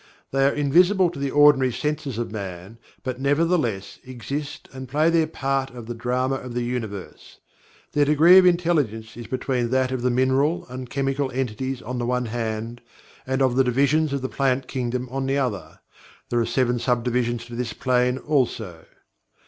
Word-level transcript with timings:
They 0.31 0.47
are 0.47 0.51
invisible 0.51 1.11
to 1.11 1.19
the 1.19 1.29
ordinary 1.29 1.71
senses 1.71 2.17
of 2.17 2.31
man, 2.31 2.79
but, 3.03 3.21
nevertheless, 3.21 3.99
exist 4.03 4.67
and 4.73 4.89
play 4.89 5.11
their 5.11 5.27
part 5.27 5.69
of 5.69 5.85
the 5.85 5.93
Drama 5.93 6.37
of 6.37 6.55
the 6.55 6.63
Universe. 6.63 7.37
Their 7.91 8.05
degree 8.05 8.39
of 8.39 8.47
intelligence 8.47 9.15
is 9.15 9.27
between 9.27 9.69
that 9.69 9.91
of 9.91 10.01
the 10.01 10.09
mineral 10.09 10.65
and 10.69 10.89
chemical 10.89 11.29
entities 11.29 11.83
on 11.83 11.99
the 11.99 12.07
one 12.07 12.25
hand, 12.25 12.81
and 13.27 13.43
of 13.43 13.55
the 13.55 13.63
entities 13.63 14.11
of 14.11 14.23
the 14.23 14.27
plant 14.27 14.67
kingdom 14.67 15.07
on 15.11 15.27
the 15.27 15.37
other. 15.37 15.81
There 16.29 16.39
are 16.39 16.47
seven 16.47 16.79
subdivisions 16.79 17.45
to 17.45 17.55
this 17.55 17.73
plane, 17.73 18.17
also. 18.17 18.85